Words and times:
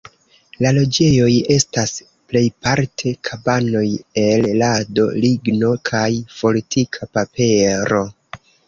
La 0.65 0.69
loĝejoj 0.77 1.27
estas 1.55 1.93
plejparte 2.33 3.13
kabanoj 3.31 3.85
el 4.25 4.51
lado, 4.65 5.09
ligno 5.23 5.71
kaj 5.93 6.09
fortika 6.41 7.15
papero. 7.17 8.07